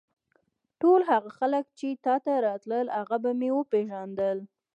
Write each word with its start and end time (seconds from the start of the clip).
ټول 0.81 0.99
هغه 1.11 1.29
خلک 1.39 1.65
چې 1.79 1.87
تا 2.05 2.15
ته 2.25 2.33
راتلل 2.47 2.87
هغه 2.97 3.15
به 3.23 3.31
مې 3.39 3.49
وپېژندل. 3.53 4.37